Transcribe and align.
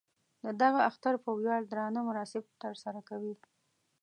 د 0.43 0.45
دغه 0.61 0.79
اختر 0.89 1.13
په 1.23 1.29
ویاړ 1.39 1.61
درانه 1.71 1.99
مراسم 2.09 2.43
تر 2.61 2.73
سره 2.83 2.99
کوي. 3.09 3.35